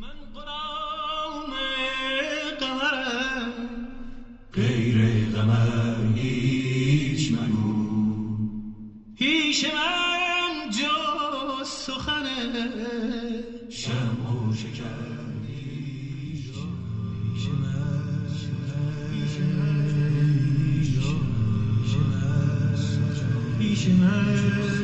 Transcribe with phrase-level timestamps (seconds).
[0.00, 1.52] من غلام
[2.60, 3.52] قمرم
[4.54, 8.26] غیر قمر هیچ مگو
[9.14, 12.26] هیچ من جز سخن
[13.68, 15.26] شم و شکر
[23.58, 24.75] پیش من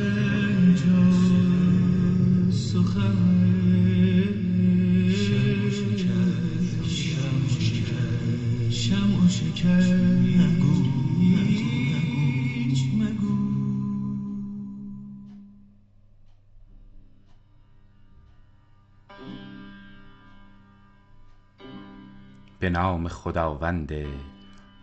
[22.63, 23.91] به نام خداوند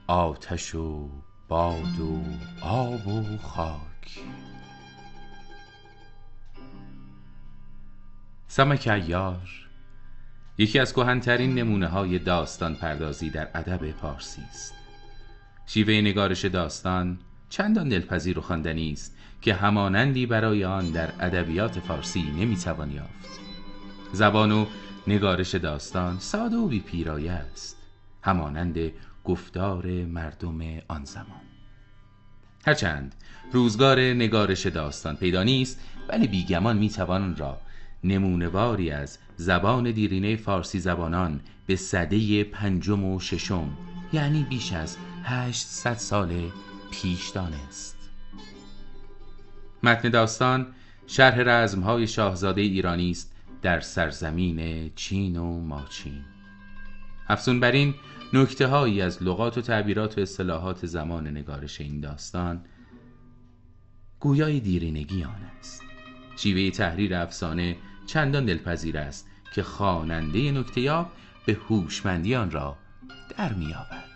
[0.07, 1.09] آتش و
[1.49, 2.23] باد و
[2.63, 4.21] آب و خاک.
[8.47, 9.49] سمک عیار
[10.59, 14.75] یکی از کهنترین نمونه های داستان پردازی در ادب پارسی است.
[15.67, 22.23] شیوه نگارش داستان چندان دلپذیر و خواندنی است که همانندی برای آن در ادبیات فارسی
[22.23, 23.41] نمی‌توان یافت.
[24.13, 24.67] زبان و
[25.07, 27.77] نگارش داستان ساده و بی پیرایه است.
[28.23, 28.79] همانند
[29.25, 31.41] گفتار مردم آن زمان.
[32.67, 33.15] هرچند
[33.53, 37.59] روزگار نگارش داستان پیدا نیست ولی بیگمان می‌توان را
[38.05, 43.69] نمونهواری از زبان دیرینه فارسی زبانان به صده پنجم و ششم
[44.13, 46.51] یعنی بیش از 800 سال
[46.91, 47.97] پیش دانست.
[49.83, 50.67] متن داستان
[51.07, 56.25] شرح رزمهای شاهزاده ایرانی است در سرزمین چین و ماچین.
[57.29, 57.95] افزون بر این
[58.33, 62.65] نکته هایی از لغات و تعبیرات و اصطلاحات زمان نگارش این داستان
[64.21, 65.83] گویای دیرینگی آن است.
[66.37, 71.13] شیوه تحریر افسانه چندان دلپذیر است که خواننده نکتهیاب
[71.47, 72.77] به هوشمندی آن را
[73.39, 74.11] در میابد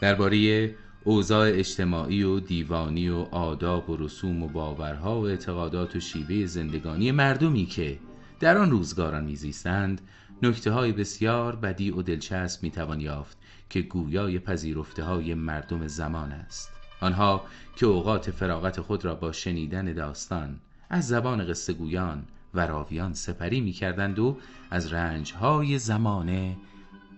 [0.00, 6.46] درباره اوضاع اجتماعی و دیوانی و آداب و رسوم و باورها و اعتقادات و شیوه
[6.46, 7.98] زندگانی مردمی که
[8.40, 10.00] در آن روزگاران میزیستند
[10.42, 13.38] نکته های بسیار بدی و دلچسب می‌توان یافت
[13.70, 16.70] که گویای پذیرفته های مردم زمان است.
[17.00, 17.44] آنها
[17.76, 20.60] که اوقات فراغت خود را با شنیدن داستان
[20.90, 24.38] از زبان قصه گویان و راویان سپری می کردند و
[24.70, 26.56] از رنجهای زمانه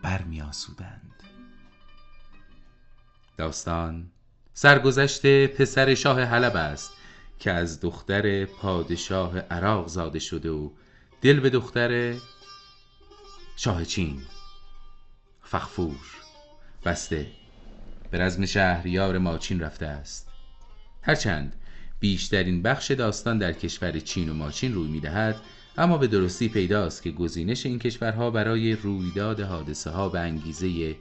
[0.03, 1.10] برمیآسودند.
[3.37, 4.11] داستان.
[4.55, 6.93] سرگذشت پسر شاه حلب است
[7.39, 10.71] که از دختر پادشاه عراق زاده شده و
[11.23, 12.15] دل به دختر
[13.57, 14.23] شاه چین.
[15.43, 15.97] فخفور.
[16.85, 17.27] بسته.
[18.11, 20.29] به رزم شهریار ماچین رفته است.
[21.03, 21.57] هرچند
[22.01, 25.37] بیشترین بخش داستان در کشور چین و ماچین روی می‌دهد
[25.79, 30.97] اما به درستی پیداست که گزینش این کشورها برای رویداد حادثه ها به انگیزه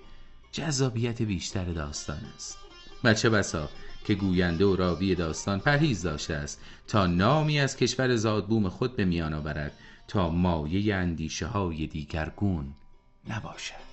[0.52, 2.58] جذابیت بیشتر داستان است.
[3.04, 3.70] و چه بسا
[4.06, 9.06] که گوینده و راوی داستان پرهیز داشته است تا نامی از کشور زادبوم خود به
[9.06, 9.72] میان آورد
[10.08, 12.74] تا مایه اندیشه های دیگرگون
[13.30, 13.90] نباشد.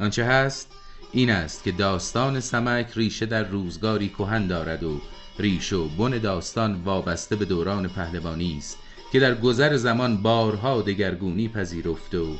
[0.00, 0.72] آنچه هست
[1.12, 5.00] این است که داستان سمک ریشه در روزگاری کهن دارد و
[5.38, 8.78] ریشه و بن داستان وابسته به دوران پهلوانی است
[9.12, 12.36] که در گذر زمان بارها دگرگونی پذیرفته و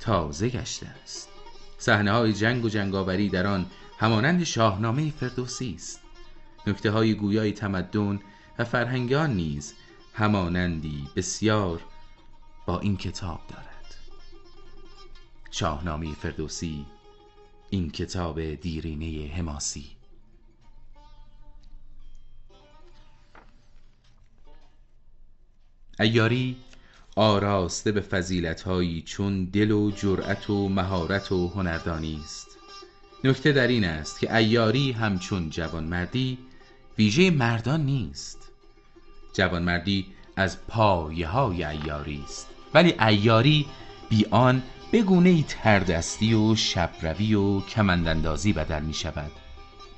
[0.00, 1.28] تازه گشته است.
[1.78, 3.66] صحنه های جنگ و جنگاوری در آن
[3.98, 6.00] همانند شاهنامه فردوسی است.
[6.66, 8.20] نکته های گویای تمدن
[8.58, 9.74] و فرهنگان نیز
[10.14, 11.80] همانندی بسیار
[12.66, 13.94] با این کتاب دارد.
[15.50, 16.86] شاهنامه فردوسی
[17.70, 19.96] این کتاب دیرینه حماسی.
[26.00, 26.56] ایاری
[27.18, 32.46] آراسته به فضیلتهایی چون دل و جرأت و مهارت و هنردانی است.
[33.24, 36.38] نکته در این است که ایاری همچون جوانمردی
[36.98, 38.52] ویژه مردان نیست.
[39.32, 43.66] جوانمردی از پایه های ایاری است ولی ایاری
[44.08, 49.32] بی آن به گونه ای تردستی و شبروی و کمنداندازی بدل می شود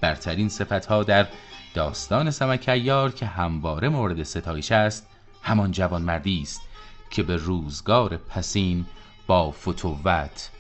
[0.01, 1.27] برترین صفتها در
[1.75, 5.07] داستان سمک ایار که همواره مورد ستایش است
[5.43, 6.61] همان جوانمردی است
[7.11, 8.87] که به روزگار پسین
[9.27, 10.51] با فتوت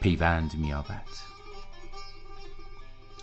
[0.00, 1.06] پیوند می‌یابد.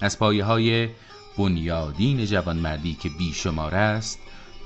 [0.02, 0.90] از پایه های
[1.38, 4.20] بنیادین جوانمردی که بیشمار است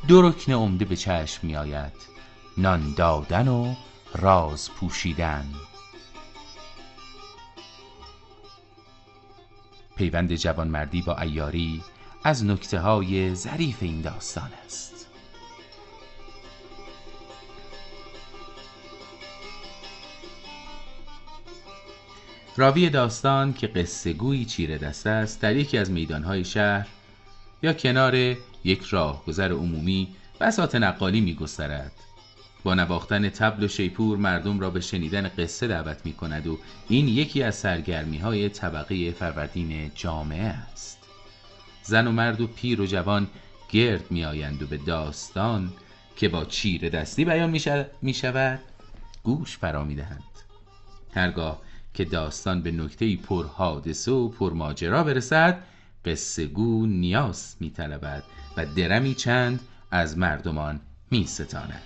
[0.08, 1.94] دو رکن عمده به چشم می آید
[2.58, 3.76] نان دادن و
[4.16, 5.46] راز پوشیدن.
[9.96, 11.84] پیوند جوانمردی با ایاری
[12.24, 14.97] از نکته های ظریف این داستان است.
[22.60, 26.88] راوی داستان که قصه گویی چیره دست است در یکی از میدانهای شهر
[27.64, 28.16] یا کنار
[28.64, 31.92] یک راهگذر عمومی بساط نقالی می گسترد.
[32.64, 36.60] با نواختن تبل و شیپور مردم را به شنیدن قصه دعوت می کند و
[36.90, 40.98] این یکی از سرگرمی های طبقه فروردین جامعه است
[41.84, 43.28] زن و مرد و پیر و جوان
[43.70, 45.74] گرد می آیند و به داستان
[46.16, 47.50] که با چیر دستی بیان
[48.02, 48.60] می شود
[49.24, 50.24] گوش فرا می دهند
[51.14, 51.62] هرگاه
[51.98, 55.64] که داستان به نکته پر حادثه و پر ماجرا برسد
[56.06, 58.24] قصه گو نیاز می طلبد
[58.58, 59.60] و درمی چند
[59.92, 60.80] از مردمان
[61.12, 61.84] می ستاند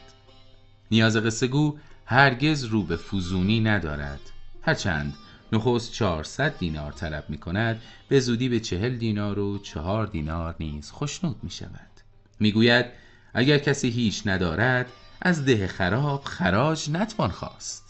[0.92, 4.20] نیاز قصه گو هرگز رو به فوزونی ندارد.
[4.62, 5.14] هرچند
[5.52, 10.92] نخست 400 دینار طلب می کند به زودی به چهل دینار و چهار دینار نیز
[10.92, 11.92] خوشنود می شود
[12.40, 12.86] می گوید
[13.34, 14.92] اگر کسی هیچ ندارد
[15.22, 17.81] از ده خراب خراج نتوان خواست.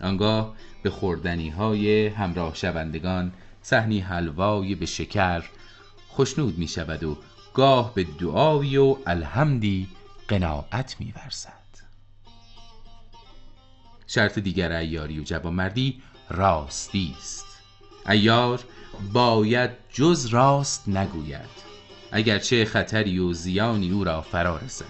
[0.00, 3.32] آنگاه به خوردنی های همراه شوندگان
[3.62, 5.44] صحنی حلوای به شکر
[6.08, 7.16] خوشنود می شود و
[7.54, 9.88] گاه به دعایی و الحمدی
[10.28, 11.60] قناعت می ورزد.
[14.06, 17.46] شرط دیگر ایاری و جوانمردی راستی است.
[18.08, 18.64] ایار
[19.12, 21.70] باید جز راست نگوید
[22.12, 24.84] اگرچه خطری و زیانی او را فرا رسد.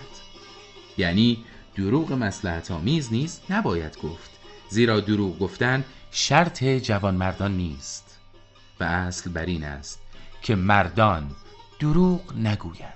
[0.98, 1.44] یعنی
[1.76, 4.39] دروغ مسلحت آمیز نیست نباید گفت.
[4.70, 8.18] زیرا دروغ گفتن شرط جوانمردان نیست.
[8.80, 10.00] و اصل بر این است
[10.42, 11.30] که مردان
[11.80, 12.94] دروغ نگویند.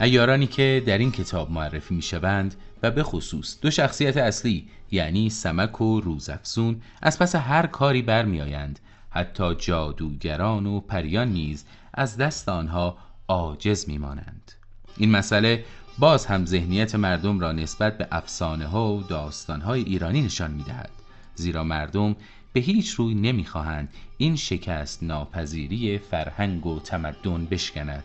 [0.00, 5.30] ایارانی که در این کتاب معرفی می شوند و به خصوص دو شخصیت اصلی یعنی
[5.30, 8.80] سمک و روزافزون از پس هر کاری برمیآیند
[9.16, 11.64] حتی جادوگران و پریان نیز
[11.94, 12.98] از دست آنها
[13.28, 14.52] عاجز میمانند
[14.96, 15.64] این مسئله
[15.98, 20.62] باز هم ذهنیت مردم را نسبت به افسانه ها و داستان های ایرانی نشان می
[20.62, 20.90] دهد.
[21.34, 22.16] زیرا مردم
[22.52, 28.04] به هیچ روی نمی‌خواهند این شکست ناپذیری فرهنگ و تمدن بشکند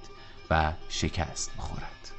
[0.50, 2.12] و شکست بخورد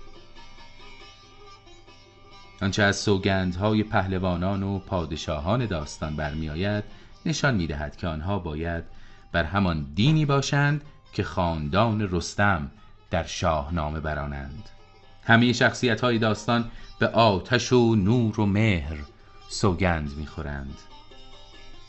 [2.62, 6.84] آنچه از سوگندهای پهلوانان و پادشاهان داستان برمیآید
[7.26, 8.84] نشان می‌دهد که آنها باید
[9.32, 10.82] بر همان دینی باشند
[11.12, 12.70] که خاندان رستم
[13.10, 14.68] در شاهنامه برانند.
[15.24, 18.96] همه شخصیت های داستان به آتش و نور و مهر
[19.48, 20.78] سوگند می‌خورند.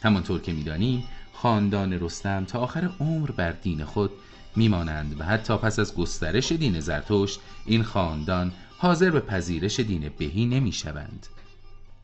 [0.03, 1.03] همانطور که می‌دانیم
[1.33, 4.11] خاندان رستم تا آخر عمر بر دین خود
[4.55, 10.45] میمانند و حتی پس از گسترش دین زرتشت این خاندان حاضر به پذیرش دین بهی
[10.45, 11.27] نمی‌شوند.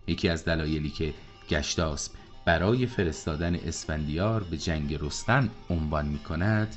[0.07, 1.13] یکی از دلایلی که
[1.49, 2.11] گشتاسب
[2.49, 6.75] برای فرستادن اسفندیار به جنگ رستن عنوان می کند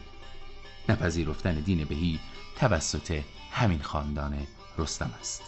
[0.89, 2.21] نپذیرفتن دین بهی
[2.57, 3.21] توسط
[3.51, 4.47] همین خاندان
[4.79, 5.43] رستم است.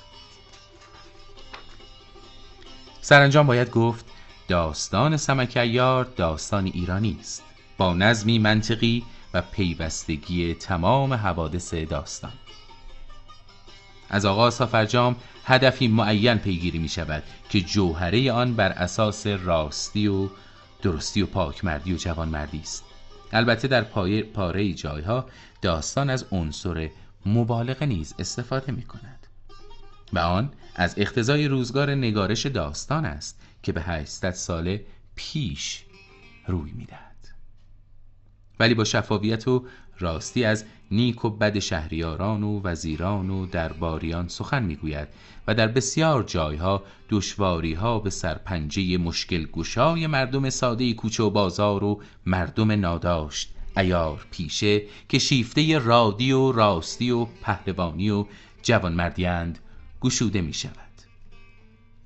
[3.01, 4.05] سرانجام باید گفت
[4.49, 7.43] داستان سمکیار داستان ایرانی است.
[7.79, 9.05] با نظمی منطقی
[9.35, 12.33] و پیوستگی تمام حوادث داستان.
[14.09, 20.07] از آغاز تا فرجام هدفی معین پیگیری می شود که جوهره آن بر اساس راستی
[20.07, 20.29] و
[20.83, 22.85] درستی و پاکمردی و جوانمردی است.
[23.33, 25.27] البته در پای پاره جایها
[25.63, 26.91] داستان از عنصر
[27.27, 29.27] مبالغه نیز استفاده می کند
[30.13, 34.85] و آن از اختزای روزگار نگارش داستان است که به 800 ساله
[35.15, 35.85] پیش
[36.47, 37.29] روی می‌دهد.
[38.61, 39.67] ولی با شفافیت و
[39.99, 45.09] راستی از نیک و بد شهریاران و وزیران و درباریان سخن می‌گوید
[45.47, 51.85] و در بسیار جایها دشواری ها به سرپنجه مشکل گشای مردم ساده کوچه و بازار
[51.85, 58.27] و مردم ناداشت ایار پیشه که شیفته رادی و راستی و پهلوانی و
[58.63, 59.59] جوانمردیند
[60.01, 60.75] گشوده می شود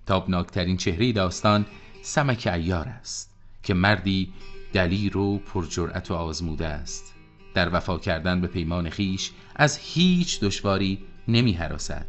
[0.07, 1.67] تابناکترین چهره داستان
[2.03, 3.31] سمک ایار است
[3.63, 4.33] که مردی
[4.73, 7.18] دلیر و پرجرأت و آزموده است.
[7.59, 10.99] در وفا کردن به پیمان خیش از هیچ دشواری
[11.29, 12.07] نمی حراسد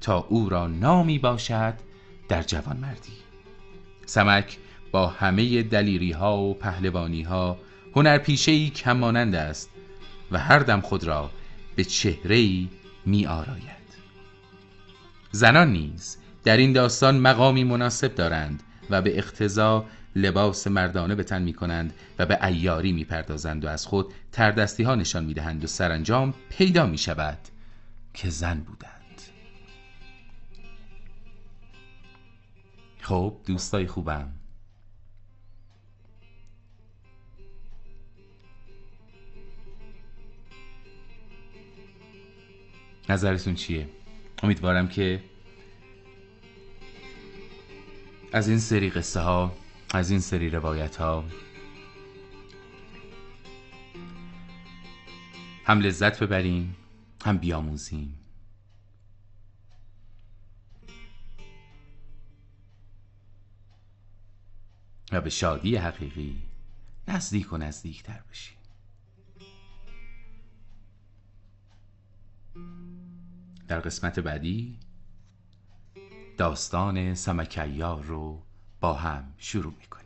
[0.00, 1.74] تا او را نامی باشد
[2.28, 3.12] در جوان مردی.
[4.06, 4.58] سمک
[4.92, 7.58] با همه دلیری ها و پهلوانی ها
[7.94, 9.70] هنر پیشه کمانند است
[10.30, 11.30] و هر دم خود را
[11.76, 12.66] به چهره
[13.06, 13.86] می آراید.
[15.30, 19.84] زنان نیز در این داستان مقامی مناسب دارند و به اقتضا
[20.16, 24.82] لباس مردانه به تن می کنند و به ایاری می پردازند و از خود تردستی
[24.82, 27.38] ها نشان می دهند و سرانجام پیدا می شود
[28.14, 28.92] که زن بودند.
[33.00, 34.32] خب دوستای خوبم.
[43.08, 43.88] نظرتون چیه؟
[44.42, 45.20] امیدوارم که
[48.32, 49.65] از این سری قصه ها
[49.96, 51.24] از این سری روایت ها
[55.64, 56.76] هم لذت ببریم
[57.24, 58.18] هم بیاموزیم.
[65.12, 66.42] و به شادی حقیقی
[67.08, 68.56] نزدیک و نزدیکتر بشیم.
[73.68, 74.78] در قسمت بعدی
[76.38, 78.42] داستان سمکیار رو
[78.94, 80.05] هم شروع می‌کنیم.